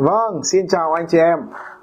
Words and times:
Vâng, 0.00 0.40
xin 0.44 0.68
chào 0.68 0.92
anh 0.92 1.06
chị 1.08 1.18
em. 1.18 1.38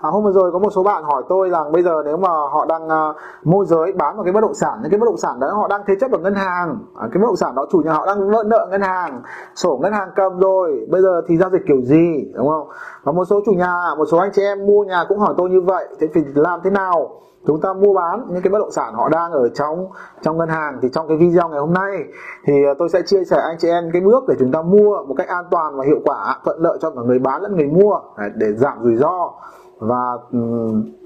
À, 0.06 0.10
hôm 0.12 0.24
vừa 0.24 0.32
rồi 0.32 0.52
có 0.52 0.60
một 0.60 0.70
số 0.70 0.84
bạn 0.84 1.04
hỏi 1.04 1.24
tôi 1.30 1.50
rằng 1.50 1.72
bây 1.72 1.84
giờ 1.84 2.04
nếu 2.06 2.18
mà 2.18 2.30
họ 2.30 2.66
đang 2.66 2.86
uh, 2.86 3.16
môi 3.44 3.66
giới 3.66 3.92
bán 3.92 4.18
một 4.18 4.24
cái 4.24 4.34
bất 4.34 4.42
động 4.42 4.54
sản, 4.54 4.80
những 4.82 4.92
cái 4.92 5.00
bất 5.00 5.06
động 5.06 5.18
sản 5.18 5.40
đó 5.40 5.48
họ 5.54 5.68
đang 5.68 5.82
thế 5.88 5.94
chấp 6.02 6.12
ở 6.12 6.18
ngân 6.18 6.36
hàng, 6.36 6.78
à, 6.96 7.08
cái 7.12 7.22
bất 7.22 7.28
động 7.28 7.36
sản 7.36 7.56
đó 7.56 7.66
chủ 7.72 7.82
nhà 7.86 7.94
họ 7.94 8.06
đang 8.06 8.32
nợ 8.32 8.44
nợ 8.48 8.68
ngân 8.72 8.82
hàng, 8.82 9.22
sổ 9.56 9.80
ngân 9.82 9.94
hàng 9.94 10.10
cầm 10.16 10.40
rồi, 10.40 10.88
bây 10.92 11.02
giờ 11.02 11.22
thì 11.28 11.38
giao 11.38 11.50
dịch 11.50 11.62
kiểu 11.68 11.82
gì, 11.82 12.32
đúng 12.36 12.48
không? 12.48 12.68
Và 13.04 13.12
một 13.12 13.26
số 13.26 13.42
chủ 13.46 13.52
nhà, 13.52 13.76
một 13.98 14.06
số 14.12 14.18
anh 14.18 14.32
chị 14.34 14.42
em 14.42 14.66
mua 14.66 14.84
nhà 14.84 15.06
cũng 15.10 15.20
hỏi 15.20 15.34
tôi 15.38 15.50
như 15.50 15.62
vậy, 15.62 15.88
thế 16.00 16.08
thì 16.14 16.22
làm 16.36 16.60
thế 16.64 16.70
nào? 16.70 17.10
chúng 17.48 17.62
ta 17.62 17.74
mua 17.74 17.94
bán 17.94 18.28
những 18.30 18.42
cái 18.42 18.52
bất 18.52 18.60
động 18.60 18.72
sản 18.72 18.94
họ 18.94 19.10
đang 19.10 19.32
ở 19.32 19.50
trong 19.50 19.88
trong 20.22 20.38
ngân 20.38 20.50
hàng 20.50 20.80
thì 20.82 20.90
trong 20.94 21.08
cái 21.08 21.18
video 21.18 21.50
ngày 21.50 21.60
hôm 21.60 21.74
nay 21.74 22.04
thì 22.46 22.54
à, 22.66 22.74
tôi 22.80 22.90
sẽ 22.90 23.02
chia 23.06 23.24
sẻ 23.24 23.38
anh 23.50 23.58
chị 23.60 23.68
em 23.68 23.90
cái 23.94 24.02
bước 24.02 24.24
để 24.28 24.36
chúng 24.40 24.52
ta 24.52 24.62
mua 24.62 25.04
một 25.04 25.16
cách 25.18 25.28
an 25.28 25.46
toàn 25.52 25.78
và 25.78 25.84
hiệu 25.86 26.00
quả 26.06 26.38
thuận 26.46 26.60
lợi 26.60 26.78
cho 26.82 26.90
cả 26.90 27.02
người 27.06 27.20
bán 27.20 27.42
lẫn 27.42 27.56
người 27.56 27.68
mua 27.68 28.00
để 28.36 28.54
giảm 28.54 28.78
rủi 28.84 28.96
ro 28.96 29.32
và 29.80 30.18
ừ, 30.32 30.40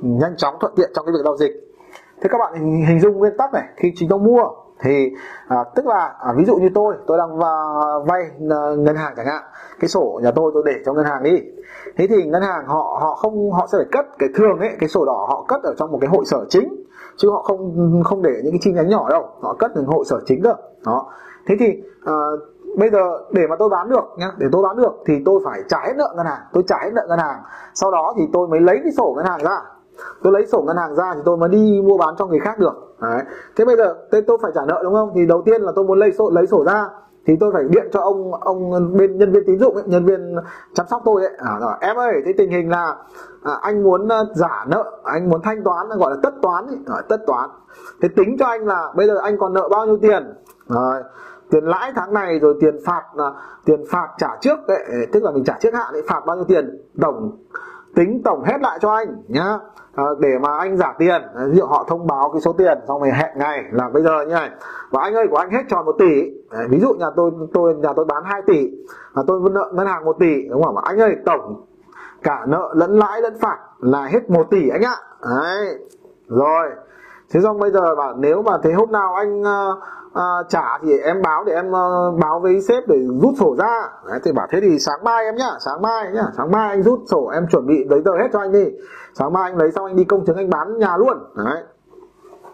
nhanh 0.01 0.37
chóng 0.37 0.55
thuận 0.59 0.73
tiện 0.75 0.91
trong 0.93 1.05
cái 1.05 1.13
việc 1.13 1.23
giao 1.23 1.37
dịch. 1.37 1.51
Thế 2.21 2.29
các 2.31 2.37
bạn 2.37 2.53
hình, 2.87 2.99
dung 2.99 3.17
nguyên 3.17 3.37
tắc 3.37 3.53
này 3.53 3.63
khi 3.75 3.93
chúng 3.97 4.09
ta 4.09 4.17
mua 4.17 4.43
thì 4.81 5.11
à, 5.47 5.57
tức 5.75 5.85
là 5.85 6.15
à, 6.19 6.33
ví 6.37 6.45
dụ 6.45 6.55
như 6.55 6.69
tôi 6.75 6.95
tôi 7.07 7.17
đang 7.17 7.37
vay 8.05 8.21
à, 8.49 8.57
ngân 8.77 8.95
hàng 8.95 9.13
chẳng 9.17 9.25
hạn 9.25 9.43
cái 9.79 9.87
sổ 9.87 10.19
nhà 10.23 10.31
tôi 10.35 10.51
tôi 10.53 10.63
để 10.65 10.73
trong 10.85 10.95
ngân 10.95 11.05
hàng 11.05 11.23
đi. 11.23 11.41
Thế 11.97 12.07
thì 12.07 12.23
ngân 12.23 12.41
hàng 12.41 12.65
họ 12.67 12.99
họ 13.01 13.15
không 13.15 13.51
họ 13.51 13.67
sẽ 13.71 13.77
phải 13.77 13.87
cất 13.91 14.05
cái 14.19 14.29
thường 14.35 14.59
ấy 14.59 14.69
cái 14.79 14.89
sổ 14.89 15.05
đỏ 15.05 15.25
họ 15.29 15.45
cất 15.47 15.63
ở 15.63 15.73
trong 15.77 15.91
một 15.91 15.97
cái 16.01 16.09
hội 16.09 16.25
sở 16.25 16.45
chính 16.49 16.85
chứ 17.17 17.29
họ 17.31 17.41
không 17.43 18.01
không 18.03 18.21
để 18.21 18.41
những 18.43 18.51
cái 18.51 18.59
chi 18.61 18.71
nhánh 18.71 18.89
nhỏ 18.89 19.09
đâu 19.09 19.29
họ 19.41 19.55
cất 19.59 19.71
ở 19.75 19.83
hội 19.87 20.05
sở 20.05 20.19
chính 20.25 20.43
cơ. 20.43 20.53
Đó. 20.85 21.05
Thế 21.47 21.55
thì 21.59 21.65
à, 22.05 22.13
bây 22.79 22.89
giờ 22.89 23.19
để 23.31 23.47
mà 23.47 23.55
tôi 23.59 23.69
bán 23.69 23.89
được 23.89 24.03
nhá 24.17 24.31
để 24.37 24.47
tôi 24.51 24.63
bán 24.63 24.77
được 24.77 24.93
thì 25.05 25.21
tôi 25.25 25.41
phải 25.45 25.63
trả 25.69 25.79
hết 25.85 25.93
nợ 25.97 26.13
ngân 26.15 26.25
hàng. 26.25 26.41
Tôi 26.53 26.63
trả 26.67 26.77
hết 26.83 26.91
nợ 26.93 27.05
ngân 27.09 27.19
hàng. 27.19 27.39
Sau 27.73 27.91
đó 27.91 28.13
thì 28.17 28.23
tôi 28.33 28.47
mới 28.47 28.59
lấy 28.59 28.79
cái 28.83 28.91
sổ 28.91 29.13
ngân 29.15 29.25
hàng 29.25 29.43
ra. 29.43 29.61
Tôi 30.23 30.33
lấy 30.33 30.45
sổ 30.45 30.61
ngân 30.61 30.77
hàng 30.77 30.95
ra 30.95 31.13
thì 31.15 31.21
tôi 31.25 31.37
mới 31.37 31.49
đi 31.49 31.81
mua 31.85 31.97
bán 31.97 32.15
cho 32.17 32.25
người 32.25 32.39
khác 32.39 32.59
được. 32.59 32.95
Đấy. 33.01 33.21
thế 33.55 33.65
bây 33.65 33.75
giờ 33.75 33.95
tôi, 34.11 34.21
tôi 34.21 34.37
phải 34.41 34.51
trả 34.55 34.61
nợ 34.65 34.79
đúng 34.83 34.93
không? 34.93 35.11
Thì 35.15 35.25
đầu 35.25 35.41
tiên 35.45 35.61
là 35.61 35.71
tôi 35.75 35.85
muốn 35.85 35.99
lấy 35.99 36.11
sổ 36.11 36.29
lấy 36.29 36.47
sổ 36.47 36.63
ra. 36.63 36.89
Thì 37.25 37.35
tôi 37.39 37.51
phải 37.53 37.63
điện 37.69 37.87
cho 37.91 38.01
ông 38.01 38.33
ông 38.33 38.71
bên 38.97 39.17
nhân 39.17 39.31
viên 39.31 39.43
tín 39.47 39.59
dụng 39.59 39.75
ấy, 39.75 39.83
nhân 39.87 40.05
viên 40.05 40.35
chăm 40.73 40.85
sóc 40.89 41.01
tôi 41.05 41.23
ấy. 41.23 41.33
À, 41.37 41.57
rồi 41.61 41.73
em 41.81 41.95
ơi 41.95 42.13
thế 42.25 42.33
tình 42.37 42.51
hình 42.51 42.69
là 42.69 42.95
à, 43.43 43.53
anh 43.61 43.83
muốn 43.83 44.07
à, 44.11 44.23
giả 44.35 44.65
nợ 44.67 44.91
anh 45.03 45.29
muốn 45.29 45.41
thanh 45.41 45.63
toán 45.63 45.87
gọi 45.89 46.11
là 46.11 46.17
tất 46.23 46.33
toán 46.41 46.67
ấy, 46.67 46.77
à, 46.87 47.01
tất 47.09 47.17
toán. 47.27 47.49
Thế 48.01 48.09
tính 48.15 48.37
cho 48.39 48.45
anh 48.45 48.67
là 48.67 48.91
bây 48.95 49.07
giờ 49.07 49.19
anh 49.23 49.37
còn 49.37 49.53
nợ 49.53 49.69
bao 49.71 49.85
nhiêu 49.85 49.97
tiền? 50.01 50.33
Rồi 50.67 51.03
tiền 51.51 51.63
lãi 51.63 51.91
tháng 51.95 52.13
này 52.13 52.39
rồi 52.39 52.55
tiền 52.61 52.75
phạt 52.85 53.03
là 53.13 53.31
tiền 53.65 53.83
phạt 53.91 54.07
trả 54.17 54.29
trước 54.41 54.59
đấy 54.67 55.07
tức 55.11 55.23
là 55.23 55.31
mình 55.31 55.43
trả 55.43 55.57
trước 55.59 55.73
hạn 55.73 55.93
đấy 55.93 56.03
phạt 56.07 56.25
bao 56.25 56.35
nhiêu 56.35 56.45
tiền? 56.45 56.81
Tổng 57.01 57.37
tính 57.95 58.21
tổng 58.23 58.43
hết 58.43 58.57
lại 58.61 58.79
cho 58.81 58.91
anh 58.91 59.07
nhá. 59.27 59.59
À, 59.95 60.03
để 60.19 60.29
mà 60.41 60.57
anh 60.57 60.77
giả 60.77 60.93
tiền 60.97 61.21
à, 61.35 61.43
ví 61.49 61.57
dụ 61.57 61.65
họ 61.65 61.85
thông 61.87 62.07
báo 62.07 62.29
cái 62.33 62.41
số 62.41 62.53
tiền 62.53 62.77
xong 62.87 63.01
rồi 63.01 63.11
hẹn 63.11 63.37
ngày 63.37 63.63
là 63.71 63.89
bây 63.93 64.03
giờ 64.03 64.21
như 64.21 64.33
này 64.33 64.49
và 64.89 65.01
anh 65.01 65.13
ơi 65.13 65.27
của 65.31 65.37
anh 65.37 65.49
hết 65.49 65.63
tròn 65.69 65.85
một 65.85 65.95
tỷ. 65.99 66.21
Đấy, 66.51 66.67
ví 66.69 66.79
dụ 66.79 66.93
nhà 66.93 67.07
tôi 67.15 67.31
tôi 67.53 67.75
nhà 67.75 67.93
tôi 67.95 68.05
bán 68.05 68.23
2 68.25 68.41
tỷ 68.47 68.71
và 69.13 69.23
tôi 69.27 69.49
nợ 69.51 69.71
ngân 69.73 69.87
hàng 69.87 70.05
một 70.05 70.15
tỷ 70.19 70.47
đúng 70.49 70.63
không 70.63 70.77
anh 70.77 70.97
ơi 70.97 71.15
tổng 71.25 71.65
cả 72.23 72.45
nợ 72.47 72.73
lẫn 72.75 72.99
lãi 72.99 73.21
lẫn 73.21 73.39
phạt 73.39 73.57
là 73.79 74.05
hết 74.05 74.29
1 74.29 74.47
tỷ 74.51 74.69
anh 74.69 74.81
ạ. 74.81 74.95
Đấy. 75.21 75.77
rồi 76.27 76.69
thế 77.33 77.39
xong 77.43 77.59
bây 77.59 77.71
giờ 77.71 77.95
bảo 77.95 78.15
nếu 78.17 78.41
mà 78.41 78.57
thế 78.63 78.73
hôm 78.73 78.91
nào 78.91 79.13
anh 79.15 79.41
uh, 79.41 79.77
uh, 80.09 80.49
trả 80.49 80.77
thì 80.81 80.97
em 80.97 81.21
báo 81.21 81.43
để 81.43 81.53
em 81.53 81.67
uh, 81.69 82.19
báo 82.19 82.39
với 82.39 82.61
sếp 82.61 82.87
để 82.87 82.95
rút 83.21 83.33
sổ 83.39 83.55
ra. 83.59 83.89
Đấy, 84.07 84.19
thì 84.23 84.31
bảo 84.31 84.47
thế 84.51 84.59
thì 84.61 84.79
sáng 84.79 85.03
mai 85.03 85.25
em 85.25 85.35
nhá 85.35 85.49
sáng 85.65 85.81
mai 85.81 86.11
nhá 86.13 86.23
sáng 86.37 86.51
mai 86.51 86.69
anh 86.69 86.83
rút 86.83 86.99
sổ 87.11 87.27
em 87.33 87.47
chuẩn 87.51 87.67
bị 87.67 87.87
giấy 87.89 88.01
tờ 88.05 88.11
hết 88.11 88.27
cho 88.33 88.39
anh 88.39 88.51
đi. 88.51 88.65
Sáng 89.13 89.33
mai 89.33 89.51
anh 89.51 89.57
lấy 89.57 89.71
xong 89.71 89.85
anh 89.85 89.95
đi 89.95 90.03
công 90.03 90.25
chứng 90.25 90.37
anh 90.37 90.49
bán 90.49 90.77
nhà 90.77 90.97
luôn. 90.97 91.17
Đấy 91.35 91.63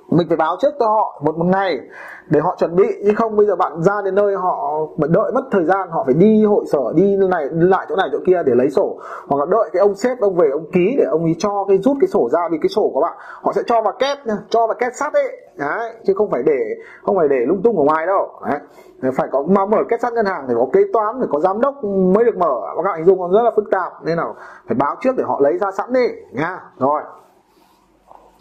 mình 0.09 0.27
phải 0.27 0.37
báo 0.37 0.55
trước 0.61 0.73
cho 0.79 0.87
họ 0.87 1.21
một 1.25 1.37
một 1.37 1.45
ngày 1.45 1.79
để 2.27 2.39
họ 2.39 2.55
chuẩn 2.57 2.75
bị. 2.75 2.87
Chứ 3.05 3.11
không 3.15 3.37
bây 3.37 3.45
giờ 3.45 3.55
bạn 3.55 3.81
ra 3.81 4.01
đến 4.01 4.15
nơi 4.15 4.35
họ 4.35 4.79
đợi 4.97 5.31
mất 5.31 5.41
thời 5.51 5.65
gian, 5.65 5.89
họ 5.91 6.03
phải 6.03 6.13
đi 6.13 6.45
hội 6.45 6.65
sở, 6.71 6.79
đi 6.95 7.17
này, 7.29 7.49
đi 7.51 7.67
lại 7.67 7.85
chỗ 7.89 7.95
này 7.95 8.09
chỗ 8.11 8.17
kia 8.25 8.43
để 8.45 8.53
lấy 8.55 8.69
sổ. 8.69 8.99
Hoặc 9.27 9.37
là 9.37 9.45
đợi 9.49 9.69
cái 9.73 9.79
ông 9.79 9.95
sếp, 9.95 10.19
ông 10.19 10.35
về, 10.35 10.49
ông 10.51 10.71
ký 10.71 10.95
để 10.97 11.03
ông 11.03 11.23
ấy 11.23 11.35
cho 11.39 11.65
cái, 11.67 11.77
rút 11.77 11.97
cái 12.01 12.07
sổ 12.07 12.29
ra. 12.31 12.39
Vì 12.51 12.57
cái 12.61 12.69
sổ 12.69 12.91
của 12.93 13.01
bạn, 13.01 13.13
họ 13.41 13.51
sẽ 13.55 13.61
cho 13.65 13.81
vào 13.81 13.93
két 13.99 14.17
cho 14.49 14.67
vào 14.67 14.75
két 14.79 14.95
sắt 14.95 15.13
ấy. 15.13 15.37
Đấy, 15.57 15.93
chứ 16.07 16.13
không 16.15 16.31
phải 16.31 16.43
để, 16.43 16.59
không 17.03 17.17
phải 17.17 17.27
để 17.27 17.39
lung 17.47 17.61
tung 17.63 17.77
ở 17.77 17.83
ngoài 17.83 18.05
đâu. 18.07 18.29
Đấy 19.01 19.11
phải 19.17 19.27
có, 19.31 19.43
mà 19.47 19.65
mở 19.65 19.77
kết 19.89 20.01
sắt 20.01 20.13
ngân 20.13 20.25
hàng 20.25 20.43
phải 20.47 20.55
có 20.55 20.67
kế 20.73 20.81
toán, 20.93 21.15
phải 21.19 21.27
có 21.31 21.39
giám 21.39 21.61
đốc 21.61 21.83
mới 21.83 22.25
được 22.25 22.37
mở. 22.37 22.61
Các 22.75 22.81
bạn 22.85 22.97
hình 22.97 23.05
dung 23.05 23.31
rất 23.31 23.41
là 23.43 23.51
phức 23.55 23.65
tạp. 23.71 23.91
Nên 24.05 24.17
là 24.17 24.25
phải 24.67 24.75
báo 24.75 24.95
trước 25.01 25.11
để 25.17 25.23
họ 25.27 25.39
lấy 25.39 25.57
ra 25.57 25.71
sẵn 25.71 25.93
đi, 25.93 26.07
nha. 26.31 26.59
Rồi 26.79 27.01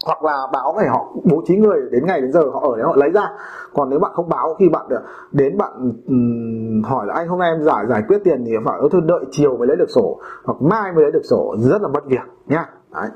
hoặc 0.07 0.25
là 0.25 0.47
báo 0.53 0.75
ngày 0.77 0.89
họ 0.89 1.13
bố 1.25 1.43
trí 1.47 1.57
người 1.57 1.81
đến 1.91 2.07
ngày 2.07 2.21
đến 2.21 2.33
giờ 2.33 2.43
họ 2.53 2.61
ở 2.61 2.77
đấy 2.77 2.87
họ 2.87 2.97
lấy 2.97 3.11
ra. 3.11 3.31
Còn 3.75 3.91
nếu 3.91 3.99
bạn 3.99 4.11
không 4.15 4.29
báo 4.29 4.55
khi 4.59 4.69
bạn 4.69 4.87
ờ, 4.91 5.03
đến 5.33 5.59
bạn 5.59 5.93
um, 6.07 6.83
hỏi 6.83 7.07
là 7.07 7.15
anh 7.15 7.29
hôm 7.29 7.39
nay 7.39 7.51
em 7.51 7.63
giải 7.63 7.85
giải 7.89 8.03
quyết 8.09 8.19
tiền 8.25 8.45
thì 8.47 8.53
phải 8.65 8.79
thôi 8.93 9.01
đợi 9.05 9.25
chiều 9.31 9.57
mới 9.57 9.69
lấy 9.69 9.77
được 9.77 9.91
sổ 9.95 10.19
hoặc 10.45 10.63
mai 10.63 10.93
mới 10.93 11.03
lấy 11.03 11.13
được 11.13 11.25
sổ 11.25 11.57
rất 11.59 11.83
là 11.83 11.89
mất 11.89 12.07
việc 12.07 12.27
nhá 12.47 12.67
đấy. 12.93 13.09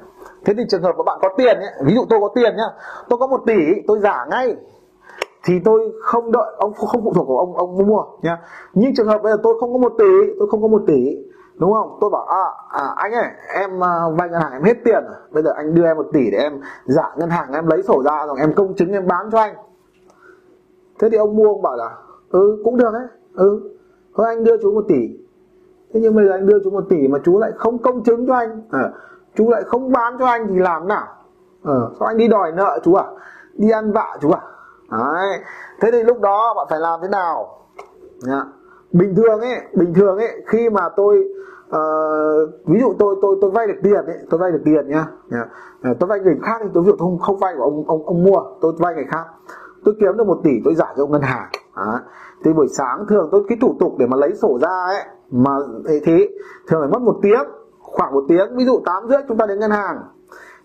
thế 0.44 0.54
thì 0.56 0.62
trường 0.68 0.82
hợp 0.82 0.92
của 0.96 1.02
bạn 1.02 1.18
có 1.22 1.28
tiền 1.36 1.58
nhé 1.60 1.66
ví 1.84 1.94
dụ 1.94 2.00
tôi 2.10 2.20
có 2.20 2.28
tiền 2.34 2.56
nhá 2.56 2.68
tôi 3.08 3.18
có 3.18 3.26
một 3.26 3.40
tỷ 3.46 3.82
tôi 3.86 3.98
giả 3.98 4.26
ngay 4.30 4.56
thì 5.44 5.54
tôi 5.64 5.92
không 6.02 6.32
đợi 6.32 6.54
ông 6.58 6.72
không 6.72 7.04
phụ 7.04 7.12
thuộc 7.14 7.26
của 7.26 7.38
ông 7.38 7.56
ông 7.56 7.88
mua 7.88 8.04
nhá. 8.22 8.38
Nhưng 8.74 8.94
trường 8.94 9.06
hợp 9.06 9.22
bây 9.22 9.32
giờ 9.32 9.38
tôi 9.42 9.54
không 9.60 9.72
có 9.72 9.78
một 9.78 9.92
tỷ 9.98 10.34
tôi 10.38 10.48
không 10.50 10.62
có 10.62 10.68
một 10.68 10.82
tỷ 10.86 11.16
đúng 11.58 11.72
không? 11.72 11.98
Tôi 12.00 12.10
bảo 12.10 12.26
à, 12.26 12.44
à 12.70 12.92
anh 12.96 13.12
ơi 13.12 13.24
em 13.54 13.84
à, 13.84 14.02
vay 14.18 14.28
ngân 14.28 14.40
hàng 14.40 14.52
em 14.52 14.62
hết 14.62 14.76
tiền 14.84 15.04
rồi. 15.04 15.16
Bây 15.30 15.42
giờ 15.42 15.52
anh 15.56 15.74
đưa 15.74 15.84
em 15.84 15.96
một 15.96 16.06
tỷ 16.12 16.30
để 16.30 16.38
em 16.38 16.60
giả 16.84 17.14
ngân 17.16 17.30
hàng 17.30 17.52
em 17.52 17.66
lấy 17.66 17.82
sổ 17.82 18.02
ra 18.04 18.26
rồi 18.26 18.36
em 18.40 18.54
công 18.54 18.74
chứng 18.74 18.92
em 18.92 19.06
bán 19.06 19.30
cho 19.32 19.38
anh. 19.38 19.54
Thế 20.98 21.08
thì 21.10 21.16
ông 21.16 21.36
mua 21.36 21.48
ông 21.48 21.62
bảo 21.62 21.76
là 21.76 21.96
ừ 22.30 22.62
cũng 22.64 22.76
được 22.76 22.90
đấy. 22.92 23.06
Ừ 23.34 23.60
thôi 24.16 24.26
anh 24.26 24.44
đưa 24.44 24.56
chú 24.62 24.74
một 24.74 24.84
tỷ. 24.88 25.08
Thế 25.94 26.00
nhưng 26.00 26.16
bây 26.16 26.26
giờ 26.26 26.32
anh 26.32 26.46
đưa 26.46 26.58
chú 26.64 26.70
một 26.70 26.84
tỷ 26.88 27.08
mà 27.08 27.18
chú 27.24 27.38
lại 27.38 27.52
không 27.56 27.78
công 27.78 28.04
chứng 28.04 28.26
cho 28.26 28.34
anh 28.34 28.62
à, 28.70 28.90
chú 29.34 29.50
lại 29.50 29.62
không 29.66 29.92
bán 29.92 30.16
cho 30.18 30.26
anh 30.26 30.46
thì 30.48 30.58
làm 30.58 30.88
nào? 30.88 31.06
Ờ 31.64 31.90
sao 31.98 32.08
anh 32.08 32.16
đi 32.16 32.28
đòi 32.28 32.52
nợ 32.52 32.78
chú 32.84 32.94
à? 32.94 33.04
Đi 33.54 33.70
ăn 33.70 33.92
vạ 33.92 34.16
chú 34.20 34.30
à? 34.30 34.40
Đấy. 34.90 35.38
Thế 35.80 35.90
thì 35.92 36.02
lúc 36.02 36.20
đó 36.20 36.54
bạn 36.56 36.66
phải 36.70 36.80
làm 36.80 37.00
thế 37.02 37.08
nào? 37.08 37.58
Yeah 38.28 38.46
bình 38.92 39.14
thường 39.14 39.40
ấy 39.40 39.60
bình 39.74 39.94
thường 39.94 40.16
ấy 40.16 40.42
khi 40.46 40.70
mà 40.70 40.88
tôi 40.96 41.24
uh, 41.68 42.66
ví 42.66 42.80
dụ 42.80 42.94
tôi 42.98 43.16
tôi 43.22 43.36
tôi 43.40 43.50
vay 43.50 43.66
được 43.66 43.78
tiền 43.82 44.06
ấy 44.06 44.16
tôi 44.30 44.40
vay 44.40 44.52
được 44.52 44.60
tiền 44.64 44.88
nhá 44.88 45.06
ờ, 45.82 45.94
tôi 46.00 46.08
vay 46.08 46.20
người 46.20 46.38
khác 46.42 46.60
thì 46.62 46.68
tôi 46.74 46.82
ví 46.82 46.90
dụ 46.90 46.96
không 46.96 47.18
không 47.18 47.38
vay 47.38 47.54
của 47.56 47.62
ông 47.62 47.84
ông 47.86 48.06
ông 48.06 48.24
mua 48.24 48.42
tôi 48.60 48.72
vay 48.78 48.94
người 48.94 49.06
khác. 49.08 49.24
Tôi 49.84 49.94
kiếm 50.00 50.16
được 50.16 50.26
một 50.26 50.40
tỷ 50.44 50.50
tôi 50.64 50.74
giải 50.74 50.94
cho 50.96 51.02
ông 51.02 51.12
ngân 51.12 51.22
hàng 51.22 51.48
Đó. 51.76 52.00
thì 52.44 52.52
buổi 52.52 52.66
sáng 52.68 53.06
thường 53.08 53.28
tôi 53.32 53.44
cái 53.48 53.58
thủ 53.60 53.76
tục 53.80 53.94
để 53.98 54.06
mà 54.06 54.16
lấy 54.16 54.34
sổ 54.34 54.58
ra 54.62 54.84
ấy 54.86 55.02
mà 55.30 55.50
thế 55.86 56.00
thế 56.04 56.28
thường 56.68 56.80
phải 56.80 56.90
mất 56.90 57.02
một 57.02 57.18
tiếng 57.22 57.44
khoảng 57.80 58.14
một 58.14 58.24
tiếng 58.28 58.56
ví 58.56 58.64
dụ 58.64 58.80
tám 58.86 59.08
rưỡi 59.08 59.18
chúng 59.28 59.36
ta 59.36 59.46
đến 59.46 59.60
ngân 59.60 59.70
hàng 59.70 59.96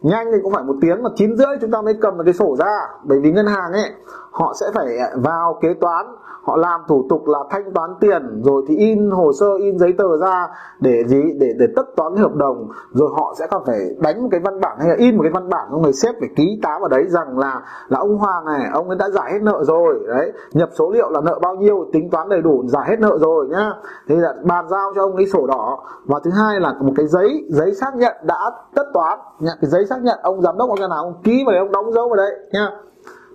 nhanh 0.04 0.28
thì 0.32 0.38
cũng 0.44 0.54
phải 0.54 0.64
một 0.64 0.76
tiếng 0.82 1.04
mà 1.04 1.10
chín 1.16 1.38
rưỡi 1.38 1.58
chúng 1.62 1.72
ta 1.72 1.82
mới 1.82 1.94
cầm 2.02 2.18
được 2.18 2.24
cái 2.26 2.34
sổ 2.34 2.56
ra. 2.60 2.78
Bởi 3.04 3.20
vì 3.24 3.32
ngân 3.32 3.46
hàng 3.46 3.72
ấy, 3.74 3.92
họ 4.32 4.54
sẽ 4.60 4.66
phải 4.74 4.88
vào 5.16 5.60
kế 5.62 5.74
toán, 5.74 6.06
họ 6.44 6.58
làm 6.58 6.82
thủ 6.88 7.06
tục 7.10 7.28
là 7.28 7.40
thanh 7.50 7.74
toán 7.74 7.90
tiền, 8.00 8.42
rồi 8.44 8.64
thì 8.68 8.76
in 8.78 9.12
hồ 9.12 9.32
sơ, 9.40 9.48
in 9.58 9.80
giấy 9.80 9.94
tờ 9.98 10.18
ra 10.18 10.48
để 10.80 11.04
gì? 11.08 11.22
Để 11.40 11.48
để 11.60 11.66
tất 11.76 11.84
toán 11.96 12.16
hợp 12.16 12.36
đồng. 12.36 12.68
Rồi 12.92 13.10
họ 13.18 13.36
sẽ 13.40 13.48
còn 13.52 13.64
phải 13.66 13.80
đánh 14.00 14.22
một 14.22 14.28
cái 14.32 14.40
văn 14.40 14.60
bản 14.60 14.78
hay 14.80 14.90
là 14.90 14.96
in 14.98 15.16
một 15.16 15.24
cái 15.24 15.32
văn 15.32 15.50
bản 15.50 15.68
cho 15.72 15.78
người 15.78 15.94
sếp 15.94 16.16
phải 16.20 16.30
ký 16.36 16.60
tá 16.64 16.78
vào 16.80 16.90
đấy 16.90 17.04
rằng 17.08 17.38
là 17.38 17.62
là 17.88 18.00
ông 18.00 18.18
Hoàng 18.18 18.46
này, 18.46 18.70
ông 18.74 18.90
ấy 18.90 18.98
đã 18.98 19.10
giải 19.10 19.32
hết 19.34 19.42
nợ 19.42 19.64
rồi. 19.64 20.00
Đấy, 20.08 20.32
nhập 20.54 20.70
số 20.74 20.92
liệu 20.92 21.10
là 21.10 21.22
nợ 21.22 21.40
bao 21.42 21.56
nhiêu, 21.56 21.86
tính 21.94 22.10
toán 22.10 22.30
đầy 22.30 22.42
đủ, 22.42 22.64
giải 22.68 22.84
hết 22.90 23.00
nợ 23.00 23.18
rồi 23.22 23.48
nhá. 23.48 23.74
Thế 24.08 24.16
là 24.16 24.34
bàn 24.44 24.70
giao 24.70 24.92
cho 24.96 25.02
ông 25.02 25.18
cái 25.18 25.26
sổ 25.26 25.48
đỏ. 25.48 25.80
Và 26.06 26.20
thứ 26.24 26.32
hai 26.32 26.60
là 26.60 26.74
một 26.80 26.94
cái 26.98 27.08
giấy 27.08 27.46
giấy 27.50 27.74
xác 27.74 27.96
nhận 27.96 28.16
đã 28.24 28.52
tất 28.76 28.86
toán. 28.94 29.20
Nhận 29.40 29.58
cái 29.62 29.70
giấy 29.70 29.86
xác 29.86 29.93
nhận 30.02 30.20
ông 30.24 30.42
giám 30.42 30.58
đốc 30.58 30.70
ngân 30.70 30.92
hàng 30.92 31.00
ông 31.00 31.22
ký 31.24 31.44
vào 31.46 31.52
đấy 31.52 31.60
ông 31.60 31.72
đóng 31.72 31.94
dấu 31.94 32.10
vào 32.10 32.16
đấy 32.16 32.32
nha 32.52 32.70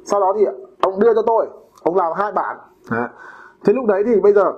sau 0.04 0.20
đó 0.20 0.34
thì 0.38 0.46
ông 0.80 1.00
đưa 1.00 1.14
cho 1.14 1.22
tôi 1.22 1.46
ông 1.82 1.96
làm 1.96 2.12
hai 2.16 2.32
bản. 2.32 2.56
À. 2.88 3.10
thế 3.64 3.72
lúc 3.72 3.86
đấy 3.86 4.02
thì 4.06 4.20
bây 4.20 4.32
giờ 4.32 4.52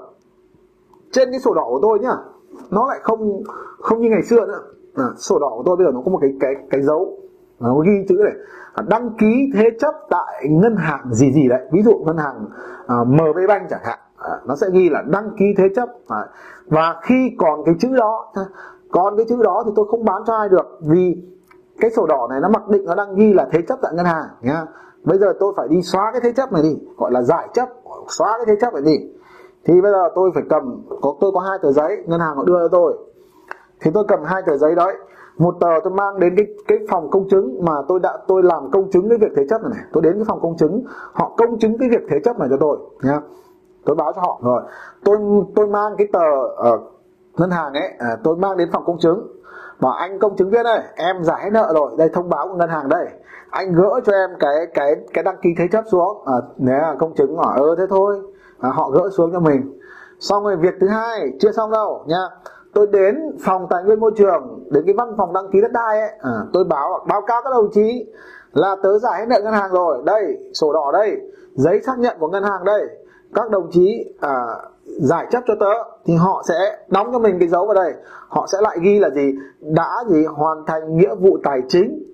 trên 1.12 1.30
cái 1.30 1.40
sổ 1.40 1.54
đỏ 1.54 1.64
của 1.68 1.78
tôi 1.82 1.98
nhá 1.98 2.16
nó 2.70 2.88
lại 2.88 2.98
không 3.02 3.42
không 3.78 4.00
như 4.00 4.08
ngày 4.10 4.22
xưa 4.22 4.46
nữa. 4.46 4.60
À, 4.94 5.04
sổ 5.16 5.38
đỏ 5.38 5.50
của 5.56 5.62
tôi 5.66 5.76
bây 5.76 5.86
giờ 5.86 5.92
nó 5.92 6.00
có 6.04 6.10
một 6.10 6.18
cái 6.20 6.30
cái 6.40 6.54
cái 6.70 6.82
dấu 6.82 7.18
nó 7.60 7.74
ghi 7.74 8.04
chữ 8.08 8.14
này. 8.24 8.34
Đăng 8.88 9.10
ký 9.18 9.50
thế 9.54 9.64
chấp 9.80 9.94
tại 10.10 10.44
ngân 10.50 10.76
hàng 10.76 11.12
gì 11.12 11.32
gì 11.32 11.48
đấy. 11.48 11.60
Ví 11.72 11.82
dụ 11.82 11.98
ngân 12.06 12.16
hàng 12.16 12.46
à, 12.86 12.96
MB 13.04 13.36
Bank 13.48 13.70
chẳng 13.70 13.80
hạn. 13.84 13.98
À, 14.18 14.40
nó 14.46 14.56
sẽ 14.56 14.66
ghi 14.72 14.88
là 14.90 15.02
đăng 15.06 15.30
ký 15.38 15.44
thế 15.56 15.68
chấp. 15.76 15.88
À, 16.08 16.26
và 16.66 17.00
khi 17.02 17.36
còn 17.38 17.64
cái 17.64 17.74
chữ 17.80 17.88
đó 17.96 18.32
còn 18.90 19.16
cái 19.16 19.26
chữ 19.28 19.42
đó 19.42 19.62
thì 19.66 19.72
tôi 19.76 19.86
không 19.90 20.04
bán 20.04 20.22
cho 20.26 20.36
ai 20.36 20.48
được 20.48 20.78
vì 20.80 21.22
cái 21.80 21.90
sổ 21.90 22.06
đỏ 22.06 22.26
này 22.30 22.40
nó 22.40 22.48
mặc 22.48 22.68
định 22.68 22.84
nó 22.84 22.94
đang 22.94 23.14
ghi 23.14 23.32
là 23.32 23.48
thế 23.52 23.62
chấp 23.68 23.78
tại 23.82 23.92
ngân 23.94 24.06
hàng 24.06 24.26
nhá. 24.40 24.66
Bây 25.04 25.18
giờ 25.18 25.32
tôi 25.40 25.52
phải 25.56 25.68
đi 25.68 25.82
xóa 25.82 26.10
cái 26.12 26.20
thế 26.20 26.32
chấp 26.32 26.52
này 26.52 26.62
đi 26.62 26.78
gọi 26.98 27.10
là 27.10 27.22
giải 27.22 27.48
chấp 27.54 27.68
xóa 28.08 28.38
cái 28.38 28.46
thế 28.46 28.56
chấp 28.60 28.74
này 28.74 28.82
đi. 28.82 28.96
Thì 29.64 29.80
bây 29.80 29.92
giờ 29.92 30.08
tôi 30.14 30.30
phải 30.34 30.42
cầm 30.50 30.82
có 31.02 31.14
tôi 31.20 31.30
có 31.34 31.40
hai 31.40 31.58
tờ 31.62 31.72
giấy 31.72 32.04
ngân 32.06 32.20
hàng 32.20 32.36
họ 32.36 32.44
đưa 32.44 32.58
cho 32.58 32.68
tôi. 32.68 32.98
Thì 33.80 33.90
tôi 33.94 34.04
cầm 34.08 34.20
hai 34.24 34.42
tờ 34.46 34.56
giấy 34.56 34.74
đấy 34.74 34.96
một 35.38 35.54
tờ 35.60 35.68
tôi 35.84 35.92
mang 35.92 36.20
đến 36.20 36.36
cái 36.36 36.46
cái 36.68 36.78
phòng 36.90 37.10
công 37.10 37.28
chứng 37.28 37.64
mà 37.64 37.72
tôi 37.88 38.00
đã 38.00 38.18
tôi 38.28 38.42
làm 38.42 38.70
công 38.70 38.90
chứng 38.90 39.08
cái 39.08 39.18
việc 39.18 39.32
thế 39.36 39.42
chấp 39.50 39.62
này, 39.62 39.70
này. 39.74 39.84
tôi 39.92 40.02
đến 40.02 40.14
cái 40.14 40.24
phòng 40.28 40.40
công 40.42 40.56
chứng 40.56 40.84
họ 41.12 41.32
công 41.36 41.58
chứng 41.58 41.78
cái 41.78 41.88
việc 41.88 42.02
thế 42.10 42.16
chấp 42.24 42.38
này 42.38 42.48
cho 42.50 42.56
tôi 42.60 42.78
nhá. 43.02 43.20
Tôi 43.84 43.96
báo 43.96 44.12
cho 44.12 44.20
họ 44.20 44.40
rồi. 44.42 44.62
Tôi 45.04 45.18
tôi 45.54 45.66
mang 45.66 45.94
cái 45.98 46.06
tờ 46.12 46.30
ở 46.56 46.74
uh, 46.74 46.80
ngân 47.36 47.50
hàng 47.50 47.72
ấy 47.72 47.92
à, 47.98 48.16
tôi 48.24 48.36
mang 48.36 48.56
đến 48.56 48.68
phòng 48.72 48.84
công 48.86 48.98
chứng. 48.98 49.36
Bảo 49.80 49.92
anh 49.92 50.18
công 50.18 50.36
chứng 50.36 50.50
viên 50.50 50.66
ơi 50.66 50.80
em 50.96 51.24
giải 51.24 51.50
nợ 51.50 51.72
rồi 51.74 51.92
đây 51.98 52.08
thông 52.08 52.28
báo 52.28 52.48
của 52.48 52.54
ngân 52.54 52.68
hàng 52.68 52.88
đây. 52.88 53.06
Anh 53.50 53.72
gỡ 53.72 54.00
cho 54.04 54.12
em 54.12 54.30
cái 54.40 54.66
cái 54.74 54.94
cái 55.14 55.24
đăng 55.24 55.36
ký 55.42 55.50
thế 55.58 55.64
chấp 55.72 55.84
xuống. 55.90 56.22
À, 56.26 56.34
nếu 56.56 56.78
là 56.78 56.94
công 56.98 57.14
chứng 57.14 57.36
hỏi 57.36 57.56
ơ 57.56 57.68
ờ, 57.68 57.74
thế 57.78 57.84
thôi. 57.90 58.20
À, 58.60 58.70
họ 58.70 58.90
gỡ 58.90 59.08
xuống 59.16 59.32
cho 59.32 59.40
mình. 59.40 59.78
Xong 60.20 60.44
rồi 60.44 60.56
việc 60.56 60.74
thứ 60.80 60.88
hai 60.88 61.32
chưa 61.40 61.52
xong 61.52 61.70
đâu 61.70 62.04
nha. 62.06 62.28
Tôi 62.74 62.86
đến 62.86 63.36
phòng 63.44 63.66
tài 63.70 63.84
nguyên 63.84 64.00
môi 64.00 64.12
trường 64.16 64.64
đến 64.70 64.82
cái 64.86 64.94
văn 64.98 65.14
phòng 65.18 65.32
đăng 65.32 65.50
ký 65.52 65.60
đất 65.60 65.72
đai 65.72 66.00
ấy 66.00 66.10
à, 66.20 66.30
tôi 66.52 66.64
báo 66.64 67.04
báo 67.08 67.22
cáo 67.26 67.42
các 67.44 67.50
đồng 67.50 67.70
chí 67.72 68.06
là 68.52 68.76
tớ 68.82 68.98
giải 68.98 69.20
hết 69.20 69.26
nợ 69.28 69.40
ngân 69.44 69.52
hàng 69.52 69.72
rồi. 69.72 70.02
Đây 70.04 70.38
sổ 70.54 70.72
đỏ 70.72 70.90
đây 70.92 71.16
giấy 71.54 71.80
xác 71.86 71.98
nhận 71.98 72.16
của 72.20 72.28
ngân 72.28 72.42
hàng 72.42 72.64
đây. 72.64 72.82
Các 73.34 73.50
đồng 73.50 73.70
chí 73.70 74.14
à, 74.20 74.34
giải 74.98 75.26
chấp 75.30 75.42
cho 75.46 75.54
tớ, 75.60 75.72
thì 76.06 76.14
họ 76.14 76.42
sẽ 76.48 76.78
đóng 76.88 77.08
cho 77.12 77.18
mình 77.18 77.36
cái 77.38 77.48
dấu 77.48 77.66
vào 77.66 77.74
đây. 77.74 77.92
Họ 78.28 78.46
sẽ 78.52 78.58
lại 78.60 78.78
ghi 78.82 78.98
là 78.98 79.10
gì? 79.10 79.32
Đã 79.60 80.04
gì 80.08 80.24
hoàn 80.24 80.64
thành 80.66 80.96
nghĩa 80.96 81.14
vụ 81.14 81.38
tài 81.44 81.60
chính 81.68 82.09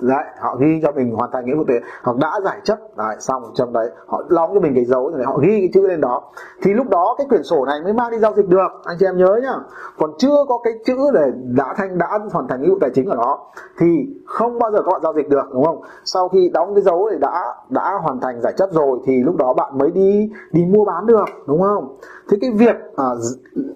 đấy 0.00 0.24
họ 0.40 0.56
ghi 0.60 0.80
cho 0.82 0.92
mình 0.92 1.14
hoàn 1.14 1.30
thành 1.32 1.46
nghĩa 1.46 1.54
vụ 1.54 1.64
thuế 1.64 1.80
hoặc 2.02 2.16
đã 2.16 2.40
giải 2.44 2.60
chấp. 2.64 2.78
Đấy, 2.96 3.16
xong 3.18 3.42
trong 3.54 3.72
đấy. 3.72 3.90
Họ 4.06 4.22
đóng 4.28 4.50
cho 4.54 4.60
mình 4.60 4.74
cái 4.74 4.84
dấu 4.84 5.10
này 5.10 5.26
họ 5.26 5.38
ghi 5.38 5.60
cái 5.60 5.70
chữ 5.74 5.86
lên 5.86 6.00
đó. 6.00 6.22
Thì 6.62 6.74
lúc 6.74 6.88
đó 6.88 7.14
cái 7.18 7.26
quyển 7.30 7.42
sổ 7.42 7.64
này 7.64 7.80
mới 7.84 7.92
mang 7.92 8.10
đi 8.10 8.18
giao 8.18 8.32
dịch 8.36 8.48
được. 8.48 8.68
Anh 8.84 8.96
chị 9.00 9.06
em 9.06 9.16
nhớ 9.16 9.40
nhá. 9.42 9.54
Còn 9.98 10.10
chưa 10.18 10.44
có 10.48 10.58
cái 10.64 10.72
chữ 10.86 10.96
để 11.14 11.32
đã 11.44 11.74
thành 11.76 11.98
đã 11.98 12.18
hoàn 12.32 12.48
thành 12.48 12.62
nghĩa 12.62 12.68
vụ 12.68 12.78
tài 12.80 12.90
chính 12.94 13.08
ở 13.08 13.16
đó 13.16 13.50
thì 13.78 13.86
không 14.26 14.58
bao 14.58 14.70
giờ 14.72 14.78
các 14.86 14.92
bạn 14.92 15.00
giao 15.02 15.14
dịch 15.16 15.28
được 15.28 15.44
đúng 15.52 15.64
không? 15.64 15.82
Sau 16.04 16.28
khi 16.28 16.50
đóng 16.54 16.74
cái 16.74 16.82
dấu 16.82 17.08
để 17.10 17.18
đã 17.18 17.44
đã 17.68 17.98
hoàn 18.02 18.20
thành 18.20 18.40
giải 18.40 18.52
chấp 18.56 18.68
rồi 18.72 18.98
thì 19.04 19.22
lúc 19.22 19.36
đó 19.36 19.54
bạn 19.54 19.78
mới 19.78 19.90
đi 19.90 20.30
đi 20.52 20.64
mua 20.64 20.84
bán 20.84 21.06
được 21.06 21.24
đúng 21.46 21.60
không? 21.62 21.96
Thế 22.30 22.36
cái 22.40 22.50
việc 22.50 22.76
à, 22.96 23.06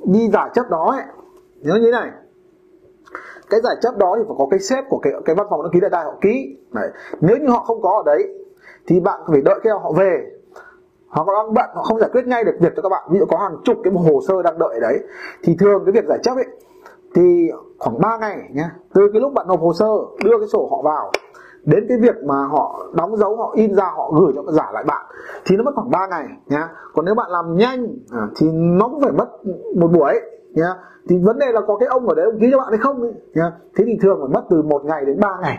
đi 0.04 0.30
giải 0.30 0.50
chấp 0.54 0.70
đó 0.70 0.90
ấy 0.90 1.02
nhớ 1.60 1.74
như 1.74 1.80
thế 1.84 1.90
này 1.90 2.10
cái 3.50 3.60
giải 3.60 3.76
chấp 3.82 3.96
đó 3.96 4.14
thì 4.18 4.24
phải 4.28 4.36
có 4.38 4.46
cái 4.50 4.60
sếp 4.60 4.84
của 4.88 4.98
cái 4.98 5.12
cái 5.24 5.36
văn 5.36 5.46
phòng 5.50 5.62
đăng 5.62 5.72
ký 5.72 5.80
đất 5.80 5.88
đai 5.88 6.04
họ 6.04 6.14
ký. 6.20 6.56
Đấy. 6.72 6.90
nếu 7.20 7.36
như 7.36 7.48
họ 7.48 7.64
không 7.64 7.82
có 7.82 7.90
ở 7.90 8.02
đấy, 8.06 8.28
thì 8.86 9.00
bạn 9.00 9.20
phải 9.26 9.40
đợi 9.40 9.60
khi 9.64 9.70
họ 9.70 9.92
về. 9.92 10.26
Họ 11.08 11.24
có 11.24 11.32
đang 11.32 11.54
bận 11.54 11.70
họ 11.74 11.82
không 11.82 12.00
giải 12.00 12.10
quyết 12.12 12.26
ngay 12.26 12.44
được 12.44 12.52
việc 12.60 12.72
cho 12.76 12.82
các 12.82 12.88
bạn. 12.88 13.02
Ví 13.10 13.18
dụ 13.18 13.24
có 13.26 13.38
hàng 13.38 13.56
chục 13.64 13.76
cái 13.84 13.92
hồ 13.92 14.20
sơ 14.28 14.42
đang 14.42 14.58
đợi 14.58 14.80
đấy. 14.80 14.98
Thì 15.42 15.56
thường 15.58 15.82
cái 15.86 15.92
việc 15.92 16.04
giải 16.08 16.18
chấp 16.22 16.36
ấy, 16.36 16.46
thì 17.14 17.50
khoảng 17.78 18.00
3 18.00 18.18
ngày 18.18 18.50
nhé 18.52 18.68
từ 18.94 19.08
cái 19.12 19.20
lúc 19.20 19.32
bạn 19.32 19.46
nộp 19.48 19.60
hồ 19.60 19.72
sơ, 19.72 19.88
đưa 20.24 20.38
cái 20.38 20.48
sổ 20.48 20.68
họ 20.70 20.82
vào, 20.82 21.12
đến 21.64 21.86
cái 21.88 21.98
việc 21.98 22.16
mà 22.24 22.46
họ 22.46 22.86
đóng 22.92 23.16
dấu, 23.16 23.36
họ 23.36 23.52
in 23.54 23.74
ra, 23.74 23.84
họ 23.84 24.12
gửi 24.20 24.32
cho 24.36 24.52
giả 24.52 24.70
lại 24.72 24.84
bạn, 24.84 25.06
thì 25.44 25.56
nó 25.56 25.62
mất 25.62 25.72
khoảng 25.74 25.90
3 25.90 26.06
ngày 26.06 26.26
nhá. 26.46 26.68
Còn 26.94 27.04
nếu 27.04 27.14
bạn 27.14 27.30
làm 27.30 27.56
nhanh 27.56 27.86
à, 28.12 28.28
thì 28.36 28.46
nó 28.52 28.88
cũng 28.88 29.00
phải 29.00 29.12
mất 29.12 29.28
một 29.76 29.88
buổi 29.88 30.12
nhá. 30.56 30.74
Thì 31.08 31.18
vấn 31.18 31.38
đề 31.38 31.46
là 31.52 31.60
có 31.66 31.76
cái 31.76 31.88
ông 31.88 32.08
ở 32.08 32.14
đấy 32.14 32.24
ông 32.24 32.40
ký 32.40 32.48
cho 32.50 32.58
bạn 32.58 32.68
hay 32.70 32.78
không 32.78 33.02
ấy, 33.02 33.12
nhá. 33.34 33.52
Thế 33.76 33.84
thì 33.86 33.98
thường 34.02 34.18
phải 34.20 34.28
mất 34.34 34.46
từ 34.50 34.62
một 34.62 34.84
ngày 34.84 35.04
đến 35.04 35.20
3 35.20 35.38
ngày. 35.42 35.58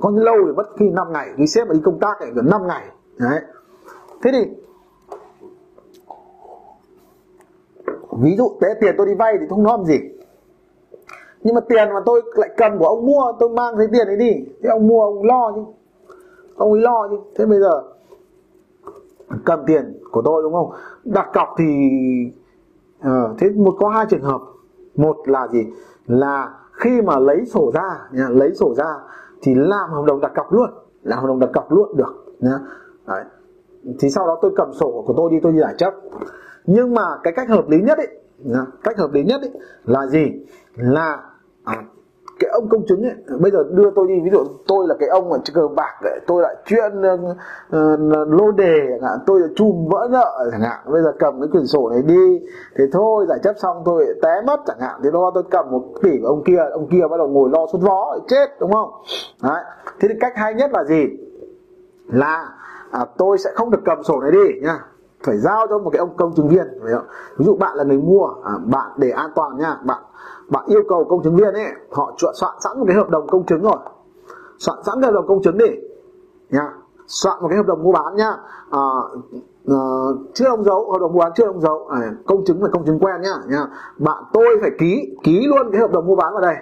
Còn 0.00 0.16
lâu 0.16 0.36
thì 0.46 0.52
mất 0.52 0.66
khi 0.78 0.90
5 0.90 1.12
ngày 1.12 1.30
khi 1.36 1.46
xếp 1.46 1.64
mà 1.68 1.74
đi 1.74 1.80
công 1.84 1.98
tác 1.98 2.16
thì 2.20 2.26
gần 2.34 2.46
5 2.50 2.66
ngày. 2.66 2.84
Đấy. 3.18 3.40
Thế 4.22 4.30
thì 4.32 4.50
ví 8.22 8.36
dụ 8.36 8.52
thế 8.60 8.68
tiền 8.80 8.94
tôi 8.98 9.06
đi 9.06 9.14
vay 9.14 9.36
thì 9.40 9.46
không 9.50 9.62
nói 9.62 9.78
gì. 9.84 9.98
Nhưng 11.42 11.54
mà 11.54 11.60
tiền 11.68 11.88
mà 11.88 12.00
tôi 12.06 12.22
lại 12.34 12.50
cầm 12.56 12.78
của 12.78 12.86
ông 12.86 13.06
mua 13.06 13.32
tôi 13.40 13.48
mang 13.48 13.74
cái 13.78 13.86
tiền 13.92 14.06
ấy 14.06 14.16
đi. 14.16 14.32
Thế 14.62 14.68
ông 14.70 14.86
mua 14.86 15.02
ông 15.02 15.24
lo 15.24 15.52
chứ. 15.54 15.60
Ông 16.56 16.72
ấy 16.72 16.80
lo 16.80 17.08
chứ. 17.10 17.16
Thế 17.36 17.46
bây 17.46 17.60
giờ 17.60 17.82
cầm 19.44 19.60
tiền 19.66 20.00
của 20.10 20.22
tôi 20.24 20.42
đúng 20.42 20.52
không? 20.52 20.70
Đặt 21.04 21.28
cọc 21.34 21.48
thì 21.58 21.64
ờ, 23.00 23.34
thế 23.38 23.50
một 23.50 23.76
có 23.80 23.88
hai 23.88 24.06
trường 24.10 24.22
hợp. 24.22 24.40
Một 24.96 25.16
là 25.24 25.48
gì? 25.48 25.66
Là 26.06 26.54
khi 26.72 27.02
mà 27.02 27.18
lấy 27.18 27.46
sổ 27.46 27.70
ra 27.74 28.08
nha, 28.12 28.28
lấy 28.28 28.54
sổ 28.54 28.74
ra 28.74 28.98
thì 29.42 29.54
làm 29.54 29.90
hợp 29.90 30.04
đồng 30.06 30.20
đặt 30.20 30.32
cọc 30.34 30.52
luôn 30.52 30.70
làm 31.02 31.18
hợp 31.18 31.26
đồng 31.28 31.38
đặt 31.38 31.50
cọc 31.52 31.72
luôn 31.72 31.96
được 31.96 32.24
nhá 32.40 32.58
Đấy. 33.06 33.24
thì 33.98 34.10
sau 34.10 34.26
đó 34.26 34.38
tôi 34.42 34.52
cầm 34.56 34.72
sổ 34.72 35.04
của 35.06 35.14
tôi 35.16 35.30
đi 35.30 35.40
tôi 35.42 35.52
đi 35.52 35.58
giải 35.58 35.74
chấp. 35.78 35.94
Nhưng 36.66 36.94
mà 36.94 37.02
cái 37.22 37.32
cách 37.32 37.48
hợp 37.48 37.68
lý 37.68 37.80
nhất 37.80 37.98
ấy 37.98 38.08
cách 38.82 38.98
hợp 38.98 39.12
lý 39.12 39.24
nhất 39.24 39.40
ấy 39.40 39.50
là 39.84 40.06
gì? 40.06 40.32
Là 40.74 41.22
à, 41.64 41.84
cái 42.38 42.50
ông 42.50 42.68
công 42.68 42.86
chứng 42.86 43.02
ấy 43.02 43.14
bây 43.40 43.50
giờ 43.50 43.58
đưa 43.70 43.90
tôi 43.90 44.08
đi 44.08 44.14
ví 44.24 44.30
dụ 44.30 44.44
tôi 44.66 44.88
là 44.88 44.94
cái 45.00 45.08
ông 45.08 45.32
ở 45.32 45.38
cờ 45.54 45.68
bạc 45.76 45.94
ấy, 46.02 46.20
tôi 46.26 46.42
lại 46.42 46.56
chuyên 46.66 47.00
uh, 47.00 48.28
lô 48.28 48.50
đề 48.50 48.86
chẳng 48.90 49.10
hạn 49.10 49.18
tôi 49.26 49.40
là 49.40 49.46
chùm 49.56 49.88
vỡ 49.90 50.08
nợ 50.10 50.48
chẳng 50.50 50.60
hạn 50.60 50.78
bây 50.92 51.02
giờ 51.02 51.12
cầm 51.18 51.40
cái 51.40 51.48
quyển 51.52 51.66
sổ 51.66 51.90
này 51.90 52.02
đi 52.02 52.40
thế 52.76 52.84
thôi 52.92 53.26
giải 53.28 53.38
chấp 53.42 53.54
xong 53.58 53.82
tôi 53.84 54.06
té 54.22 54.42
mất 54.46 54.60
chẳng 54.66 54.80
hạn 54.80 55.00
thì 55.04 55.10
đó 55.12 55.30
tôi 55.34 55.42
cầm 55.50 55.70
một 55.70 55.82
tỷ 56.02 56.18
của 56.22 56.28
ông 56.28 56.42
kia 56.44 56.58
ông 56.72 56.88
kia 56.90 57.02
bắt 57.10 57.16
đầu 57.18 57.28
ngồi 57.28 57.50
lo 57.52 57.66
sốt 57.72 57.80
vó 57.80 58.18
chết 58.28 58.46
đúng 58.60 58.72
không? 58.72 58.90
Đấy 59.42 59.62
thế 60.00 60.08
thì 60.08 60.14
cách 60.20 60.32
hay 60.36 60.54
nhất 60.54 60.70
là 60.72 60.84
gì? 60.84 61.04
Là 62.06 62.48
à, 62.90 63.04
tôi 63.18 63.38
sẽ 63.38 63.50
không 63.54 63.70
được 63.70 63.80
cầm 63.84 64.02
sổ 64.02 64.20
này 64.20 64.30
đi 64.30 64.60
nha 64.62 64.78
phải 65.24 65.38
giao 65.38 65.66
cho 65.70 65.78
một 65.78 65.90
cái 65.90 65.98
ông 65.98 66.16
công 66.16 66.34
chứng 66.34 66.48
viên 66.48 66.66
ví 67.36 67.44
dụ 67.44 67.56
bạn 67.56 67.76
là 67.76 67.84
người 67.84 67.98
mua 67.98 68.26
à, 68.44 68.52
bạn 68.64 68.90
để 68.96 69.10
an 69.10 69.30
toàn 69.34 69.56
nha 69.58 69.78
bạn 69.84 70.02
bạn 70.48 70.64
yêu 70.66 70.82
cầu 70.88 71.04
công 71.04 71.22
chứng 71.22 71.36
viên 71.36 71.54
ấy 71.54 71.66
họ 71.90 72.12
soạn 72.34 72.54
sẵn 72.60 72.78
một 72.78 72.84
cái 72.88 72.96
hợp 72.96 73.10
đồng 73.10 73.26
công 73.26 73.46
chứng 73.46 73.62
rồi. 73.62 73.76
Soạn 74.58 74.78
sẵn 74.86 75.00
cái 75.00 75.10
hợp 75.10 75.14
đồng 75.14 75.26
công 75.28 75.42
chứng 75.42 75.58
đi 75.58 75.66
nha. 76.50 76.72
Soạn 77.06 77.38
một 77.40 77.48
cái 77.48 77.56
hợp 77.56 77.66
đồng 77.66 77.82
mua 77.82 77.92
bán 77.92 78.16
nhá 78.16 78.36
à, 78.70 78.80
à, 79.68 79.78
chưa 80.34 80.48
ông 80.48 80.64
dấu 80.64 80.92
hợp 80.92 80.98
đồng 80.98 81.12
mua 81.12 81.18
bán 81.18 81.32
chưa 81.36 81.46
ông 81.46 81.60
dấu 81.60 81.88
à, 81.88 81.98
công 82.26 82.44
chứng 82.44 82.62
là 82.62 82.68
công 82.72 82.84
chứng 82.86 82.98
quen 82.98 83.20
nhá 83.20 83.34
nha. 83.48 83.66
Bạn 83.98 84.24
tôi 84.32 84.58
phải 84.60 84.70
ký 84.78 85.16
ký 85.22 85.46
luôn 85.46 85.70
cái 85.72 85.80
hợp 85.80 85.92
đồng 85.92 86.06
mua 86.06 86.16
bán 86.16 86.32
vào 86.32 86.42
đây 86.42 86.56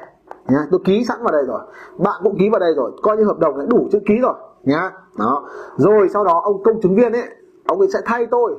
nhá 0.49 0.59
tôi 0.71 0.81
ký 0.85 1.05
sẵn 1.05 1.23
vào 1.23 1.33
đây 1.33 1.45
rồi. 1.47 1.61
Bạn 1.99 2.21
cũng 2.25 2.39
ký 2.39 2.49
vào 2.51 2.61
đây 2.61 2.75
rồi 2.77 2.93
coi 3.03 3.17
như 3.17 3.25
hợp 3.25 3.39
đồng 3.39 3.59
đã 3.59 3.65
đủ 3.69 3.89
chữ 3.93 3.99
ký 4.07 4.15
rồi 4.23 4.35
nhá 4.63 4.93
đó. 5.19 5.45
Rồi 5.77 6.09
sau 6.09 6.25
đó 6.25 6.41
ông 6.45 6.63
công 6.63 6.81
chứng 6.81 6.95
viên 6.95 7.13
ấy 7.13 7.29
ông 7.67 7.79
ấy 7.79 7.89
sẽ 7.93 7.99
thay 8.05 8.27
tôi. 8.27 8.55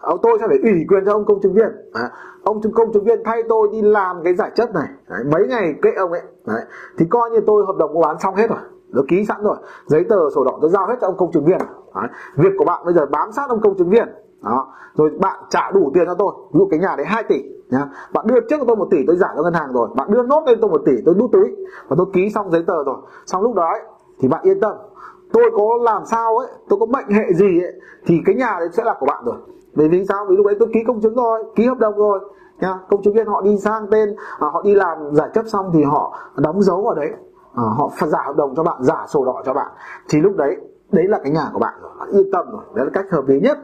Ông 0.00 0.18
tôi 0.22 0.38
sẽ 0.40 0.46
phải 0.48 0.58
ủy 0.62 0.84
quyền 0.88 1.04
cho 1.06 1.12
ông 1.12 1.24
công 1.24 1.40
chứng 1.40 1.54
viên. 1.54 1.68
À, 1.92 2.10
ông 2.44 2.60
công 2.74 2.92
chứng 2.92 3.04
viên 3.04 3.22
thay 3.24 3.42
tôi 3.48 3.68
đi 3.72 3.82
làm 3.82 4.22
cái 4.24 4.34
giải 4.34 4.50
chấp 4.54 4.74
này. 4.74 4.88
Đấy, 5.08 5.24
mấy 5.32 5.46
ngày 5.48 5.74
kệ 5.82 5.90
ông 5.96 6.12
ấy. 6.12 6.22
Đấy, 6.46 6.60
thì 6.98 7.06
coi 7.10 7.30
như 7.30 7.40
tôi 7.46 7.64
hợp 7.66 7.76
đồng 7.78 7.94
mua 7.94 8.00
bán 8.00 8.16
xong 8.20 8.34
hết 8.34 8.50
rồi. 8.50 8.58
Nó 8.88 9.02
ký 9.08 9.24
sẵn 9.24 9.42
rồi. 9.42 9.56
Giấy 9.86 10.04
tờ 10.08 10.30
sổ 10.34 10.44
đỏ 10.44 10.58
tôi 10.60 10.70
giao 10.70 10.86
hết 10.86 10.94
cho 11.00 11.06
ông 11.06 11.16
công 11.16 11.32
chứng 11.32 11.44
viên. 11.44 11.58
Đấy. 11.94 12.08
việc 12.36 12.52
của 12.58 12.64
bạn 12.64 12.84
bây 12.84 12.94
giờ 12.94 13.06
bám 13.06 13.32
sát 13.32 13.48
ông 13.48 13.60
công 13.60 13.78
chứng 13.78 13.90
viên. 13.90 14.08
Đó. 14.42 14.72
Rồi 14.94 15.10
bạn 15.20 15.40
trả 15.50 15.70
đủ 15.70 15.90
tiền 15.94 16.04
cho 16.06 16.14
tôi. 16.14 16.32
Ví 16.52 16.58
dụ 16.58 16.68
cái 16.70 16.80
nhà 16.80 16.94
đấy 16.96 17.06
2 17.06 17.22
tỷ 17.28 17.42
nhá. 17.70 17.86
Bạn 18.12 18.26
đưa 18.26 18.40
trước 18.40 18.56
cho 18.58 18.64
tôi 18.66 18.76
một 18.76 18.88
tỷ 18.90 18.98
tôi 19.06 19.16
giải 19.16 19.30
cho 19.36 19.42
ngân 19.42 19.54
hàng 19.54 19.72
rồi. 19.72 19.88
Bạn 19.96 20.10
đưa 20.10 20.22
nốt 20.22 20.42
lên 20.46 20.58
tôi 20.60 20.70
một 20.70 20.82
tỷ 20.86 20.92
tôi 21.06 21.14
đút 21.14 21.32
túi. 21.32 21.56
Và 21.88 21.96
tôi 21.98 22.06
ký 22.12 22.30
xong 22.30 22.50
giấy 22.50 22.64
tờ 22.66 22.84
rồi. 22.84 22.96
Xong 23.26 23.42
lúc 23.42 23.54
đó 23.54 23.68
ấy, 23.72 23.80
thì 24.20 24.28
bạn 24.28 24.40
yên 24.42 24.60
tâm 24.60 24.72
tôi 25.32 25.50
có 25.56 25.78
làm 25.82 26.02
sao 26.06 26.36
ấy 26.36 26.48
tôi 26.68 26.78
có 26.80 26.86
bệnh 26.86 27.08
hệ 27.08 27.32
gì 27.34 27.62
ấy 27.62 27.72
thì 28.06 28.22
cái 28.26 28.34
nhà 28.34 28.56
đấy 28.58 28.68
sẽ 28.72 28.84
là 28.84 28.96
của 29.00 29.06
bạn 29.06 29.24
rồi. 29.24 29.36
Bởi 29.74 29.88
vì 29.88 30.04
sao? 30.08 30.26
Vì 30.28 30.36
lúc 30.36 30.46
đấy 30.46 30.56
tôi 30.58 30.68
ký 30.74 30.80
công 30.86 31.00
chứng 31.00 31.14
rồi 31.14 31.44
ký 31.56 31.66
hợp 31.66 31.78
đồng 31.78 31.96
rồi 31.96 32.20
nha. 32.60 32.78
Công 32.90 33.02
chứng 33.02 33.14
viên 33.14 33.26
họ 33.26 33.42
đi 33.42 33.58
sang 33.58 33.86
tên 33.90 34.16
à, 34.38 34.46
họ 34.52 34.62
đi 34.62 34.74
làm 34.74 34.98
giải 35.12 35.28
chấp 35.34 35.44
xong 35.46 35.70
thì 35.72 35.82
họ 35.82 36.18
đóng 36.36 36.62
dấu 36.62 36.82
vào 36.82 36.94
đấy. 36.94 37.10
À, 37.54 37.64
họ 37.76 37.90
giả 38.06 38.22
hợp 38.26 38.36
đồng 38.36 38.54
cho 38.54 38.62
bạn 38.62 38.82
giả 38.82 39.06
sổ 39.08 39.24
đỏ 39.24 39.42
cho 39.46 39.54
bạn. 39.54 39.68
Thì 40.08 40.20
lúc 40.20 40.36
đấy 40.36 40.56
đấy 40.92 41.04
là 41.08 41.18
cái 41.24 41.32
nhà 41.32 41.50
của 41.52 41.58
bạn 41.58 41.74
rồi 41.82 41.90
bạn 41.98 42.08
yên 42.10 42.30
tâm 42.32 42.50
rồi. 42.52 42.62
Đấy 42.74 42.86
là 42.86 42.90
cách 42.94 43.06
hợp 43.10 43.24
lý 43.26 43.40
nhất. 43.40 43.58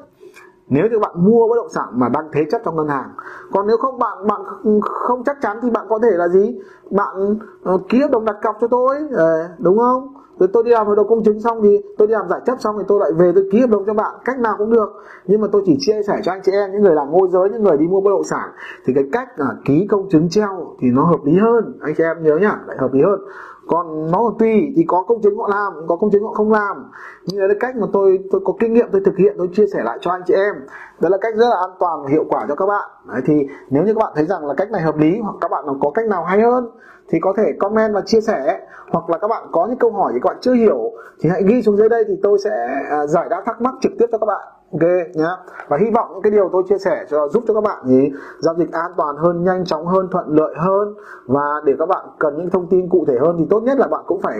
Nếu 0.68 0.88
như 0.90 0.98
bạn 0.98 1.12
mua 1.14 1.48
bất 1.48 1.56
động 1.56 1.68
sản 1.68 1.88
mà 1.92 2.08
đang 2.08 2.28
thế 2.32 2.44
chấp 2.50 2.60
trong 2.64 2.76
ngân 2.76 2.88
hàng 2.88 3.10
còn 3.52 3.66
nếu 3.66 3.76
không 3.76 3.98
bạn 3.98 4.26
bạn 4.26 4.40
không 4.82 5.24
chắc 5.24 5.36
chắn 5.42 5.58
thì 5.62 5.70
bạn 5.70 5.86
có 5.88 5.98
thể 6.02 6.10
là 6.10 6.28
gì? 6.28 6.58
Bạn 6.90 7.38
uh, 7.74 7.80
ký 7.88 8.00
hợp 8.00 8.10
đồng 8.10 8.24
đặt 8.24 8.36
cọc 8.42 8.56
cho 8.60 8.68
tôi 8.68 8.96
uh, 9.04 9.20
đúng 9.58 9.78
không? 9.78 10.15
Rồi 10.38 10.48
tôi 10.52 10.62
đi 10.64 10.70
làm 10.70 10.86
hợp 10.86 10.94
đồng 10.96 11.08
công 11.08 11.24
chứng 11.24 11.40
xong 11.40 11.60
thì 11.62 11.80
tôi 11.98 12.08
đi 12.08 12.12
làm 12.12 12.28
giải 12.28 12.40
chấp 12.46 12.56
xong 12.60 12.74
thì 12.78 12.84
tôi 12.88 13.00
lại 13.00 13.10
về 13.18 13.32
tôi 13.34 13.48
ký 13.52 13.60
hợp 13.60 13.70
đồng 13.70 13.84
cho 13.86 13.94
bạn. 13.94 14.14
Cách 14.24 14.38
nào 14.38 14.54
cũng 14.58 14.70
được. 14.70 14.88
Nhưng 15.26 15.40
mà 15.40 15.48
tôi 15.52 15.62
chỉ 15.66 15.76
chia 15.80 16.02
sẻ 16.06 16.14
cho 16.22 16.32
anh 16.32 16.40
chị 16.44 16.52
em, 16.52 16.72
những 16.72 16.82
người 16.82 16.94
làm 16.94 17.10
môi 17.10 17.28
giới, 17.32 17.50
những 17.50 17.62
người 17.62 17.76
đi 17.76 17.86
mua 17.86 18.00
bất 18.00 18.10
động 18.10 18.24
sản. 18.24 18.48
Thì 18.86 18.92
cái 18.94 19.04
cách 19.12 19.28
là 19.36 19.54
ký 19.64 19.86
công 19.90 20.08
chứng 20.08 20.28
treo 20.28 20.76
thì 20.80 20.88
nó 20.90 21.04
hợp 21.04 21.20
lý 21.24 21.38
hơn. 21.38 21.78
Anh 21.80 21.94
chị 21.98 22.04
em 22.04 22.24
nhớ 22.24 22.36
nhá, 22.36 22.58
lại 22.66 22.76
hợp 22.80 22.92
lý 22.92 23.00
hơn 23.02 23.20
còn 23.68 24.10
nó 24.10 24.32
tùy 24.38 24.72
thì 24.76 24.84
có 24.88 25.02
công 25.02 25.22
chứng 25.22 25.38
họ 25.38 25.48
làm 25.48 25.72
có 25.88 25.96
công 25.96 26.10
chứng 26.10 26.24
họ 26.24 26.32
không 26.32 26.52
làm. 26.52 26.90
Nhưng 27.26 27.40
là 27.40 27.46
cái 27.48 27.56
cách 27.60 27.76
mà 27.76 27.86
tôi 27.92 28.18
tôi 28.30 28.40
có 28.44 28.52
kinh 28.60 28.72
nghiệm 28.72 28.88
tôi 28.92 29.02
thực 29.04 29.16
hiện 29.16 29.34
tôi 29.38 29.48
chia 29.52 29.66
sẻ 29.66 29.82
lại 29.84 29.98
cho 30.00 30.10
anh 30.10 30.22
chị 30.26 30.34
em. 30.34 30.54
Đó 31.00 31.08
là 31.08 31.18
cách 31.20 31.34
rất 31.36 31.46
là 31.50 31.56
an 31.60 31.70
toàn 31.78 32.02
và 32.02 32.10
hiệu 32.10 32.24
quả 32.28 32.46
cho 32.48 32.54
các 32.54 32.66
bạn. 32.66 32.90
Đấy, 33.06 33.20
thì 33.26 33.46
nếu 33.70 33.84
như 33.84 33.94
các 33.94 33.98
bạn 33.98 34.12
thấy 34.14 34.24
rằng 34.24 34.46
là 34.46 34.54
cách 34.54 34.70
này 34.70 34.82
hợp 34.82 34.96
lý 34.96 35.18
hoặc 35.18 35.34
các 35.40 35.50
bạn 35.50 35.64
có 35.80 35.90
cách 35.90 36.06
nào 36.06 36.24
hay 36.24 36.40
hơn 36.40 36.70
thì 37.08 37.18
có 37.20 37.34
thể 37.36 37.52
comment 37.58 37.94
và 37.94 38.00
chia 38.00 38.20
sẻ. 38.20 38.60
Hoặc 38.90 39.10
là 39.10 39.18
các 39.18 39.28
bạn 39.28 39.46
có 39.52 39.66
những 39.66 39.78
câu 39.78 39.90
hỏi 39.90 40.12
gì 40.12 40.18
các 40.22 40.28
bạn 40.28 40.36
chưa 40.40 40.54
hiểu 40.54 40.92
thì 41.20 41.30
hãy 41.30 41.42
ghi 41.46 41.62
xuống 41.62 41.76
dưới 41.76 41.88
đây 41.88 42.04
thì 42.08 42.14
tôi 42.22 42.38
sẽ 42.38 42.68
à, 42.90 43.06
giải 43.06 43.28
đáp 43.28 43.42
thắc 43.46 43.62
mắc 43.62 43.74
trực 43.80 43.92
tiếp 43.98 44.06
cho 44.12 44.18
các 44.18 44.26
bạn 44.26 44.55
ok 44.80 45.16
nhé 45.16 45.30
và 45.68 45.76
hy 45.76 45.90
vọng 45.94 46.10
những 46.12 46.22
cái 46.22 46.32
điều 46.32 46.48
tôi 46.52 46.62
chia 46.68 46.78
sẻ 46.78 47.04
cho 47.10 47.28
giúp 47.28 47.44
cho 47.48 47.54
các 47.54 47.60
bạn 47.60 47.86
ý 47.88 48.12
giao 48.38 48.54
dịch 48.58 48.72
an 48.72 48.90
toàn 48.96 49.16
hơn 49.16 49.44
nhanh 49.44 49.64
chóng 49.64 49.86
hơn 49.86 50.08
thuận 50.12 50.26
lợi 50.28 50.54
hơn. 50.56 50.94
Và 51.26 51.44
để 51.64 51.72
các 51.78 51.86
bạn 51.86 52.06
cần 52.18 52.36
những 52.36 52.50
thông 52.50 52.66
tin 52.70 52.88
cụ 52.88 53.04
thể 53.08 53.14
hơn 53.20 53.36
thì 53.38 53.46
tốt 53.50 53.60
nhất 53.60 53.78
là 53.78 53.86
bạn 53.86 54.00
cũng 54.06 54.20
phải 54.22 54.36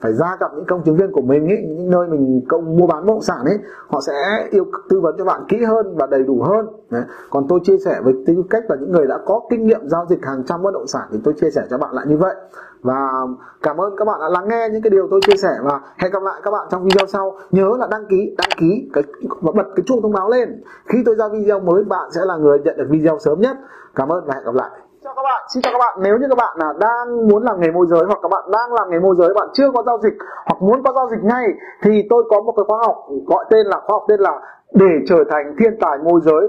phải 0.00 0.12
ra 0.12 0.36
gặp 0.40 0.50
những 0.54 0.64
công 0.64 0.82
chứng 0.84 0.96
viên 0.96 1.12
của 1.12 1.20
mình 1.20 1.46
ý, 1.46 1.56
những 1.68 1.90
nơi 1.90 2.08
mình 2.08 2.40
công 2.48 2.76
mua 2.76 2.86
bán 2.86 3.06
bất 3.06 3.12
động 3.12 3.22
sản 3.22 3.44
ấy. 3.44 3.58
Họ 3.88 4.00
sẽ 4.06 4.48
yêu 4.50 4.64
tư 4.88 5.00
vấn 5.00 5.14
cho 5.18 5.24
bạn 5.24 5.40
kỹ 5.48 5.64
hơn 5.64 5.96
và 5.96 6.06
đầy 6.06 6.22
đủ 6.22 6.42
hơn. 6.42 6.66
Đấy. 6.90 7.02
còn 7.30 7.46
tôi 7.48 7.60
chia 7.64 7.78
sẻ 7.84 8.00
với 8.04 8.14
tư 8.26 8.34
cách 8.50 8.64
là 8.68 8.76
những 8.80 8.92
người 8.92 9.06
đã 9.06 9.18
có 9.26 9.40
kinh 9.50 9.66
nghiệm 9.66 9.88
giao 9.88 10.06
dịch 10.08 10.22
hàng 10.22 10.42
trăm 10.46 10.62
bất 10.62 10.74
động 10.74 10.86
sản 10.86 11.08
thì 11.12 11.18
tôi 11.24 11.34
chia 11.40 11.50
sẻ 11.50 11.62
cho 11.70 11.78
bạn 11.78 11.94
lại 11.94 12.06
như 12.08 12.16
vậy 12.16 12.34
và 12.84 12.98
cảm 13.62 13.76
ơn 13.80 13.96
các 13.96 14.04
bạn 14.04 14.18
đã 14.20 14.28
lắng 14.28 14.48
nghe 14.48 14.68
những 14.72 14.82
cái 14.82 14.90
điều 14.90 15.08
tôi 15.10 15.20
chia 15.26 15.36
sẻ 15.36 15.52
và 15.62 15.80
hẹn 15.98 16.12
gặp 16.12 16.22
lại 16.22 16.40
các 16.44 16.50
bạn 16.50 16.66
trong 16.70 16.84
video 16.84 17.06
sau. 17.06 17.36
Nhớ 17.50 17.68
là 17.78 17.86
đăng 17.90 18.06
ký 18.10 18.34
đăng 18.38 18.58
ký 18.60 18.90
cái, 18.92 19.04
và 19.42 19.52
bật 19.56 19.68
cái 19.76 19.84
chuông 19.86 20.02
thông 20.02 20.12
báo 20.12 20.30
lên. 20.30 20.62
Khi 20.86 20.98
tôi 21.06 21.14
ra 21.14 21.28
video 21.28 21.60
mới, 21.60 21.84
bạn 21.84 22.10
sẽ 22.14 22.20
là 22.24 22.36
người 22.36 22.58
nhận 22.58 22.76
được 22.76 22.86
video 22.90 23.18
sớm 23.18 23.40
nhất. 23.40 23.56
Cảm 23.94 24.08
ơn 24.08 24.24
và 24.26 24.34
hẹn 24.34 24.44
gặp 24.44 24.54
lại. 24.54 24.70
Chào 25.04 25.14
các 25.16 25.22
bạn. 25.22 25.42
Xin 25.54 25.62
chào 25.62 25.72
các 25.72 25.78
bạn. 25.78 25.98
Nếu 26.02 26.18
như 26.18 26.26
các 26.28 26.38
bạn 26.38 26.56
là 26.58 26.72
đang 26.80 27.28
muốn 27.28 27.42
làm 27.42 27.60
nghề 27.60 27.70
môi 27.70 27.86
giới 27.86 28.04
hoặc 28.06 28.18
các 28.22 28.28
bạn 28.28 28.44
đang 28.50 28.72
làm 28.72 28.90
nghề 28.90 28.98
môi 28.98 29.14
giới, 29.18 29.34
bạn 29.34 29.48
chưa 29.52 29.70
có 29.74 29.82
giao 29.86 29.98
dịch 30.02 30.14
hoặc 30.46 30.62
muốn 30.62 30.82
có 30.82 30.92
giao 30.92 31.08
dịch 31.10 31.22
ngay, 31.22 31.46
thì 31.82 32.02
tôi 32.10 32.24
có 32.30 32.40
một 32.40 32.54
cái 32.56 32.64
khóa 32.68 32.78
học 32.86 32.96
gọi 33.26 33.44
tên 33.50 33.66
là, 33.66 33.80
khóa 33.86 33.94
học 33.94 34.04
tên 34.08 34.20
là 34.20 34.40
để 34.72 34.92
trở 35.08 35.24
thành 35.30 35.54
thiên 35.58 35.76
tài 35.80 35.98
môi 35.98 36.20
giới 36.24 36.48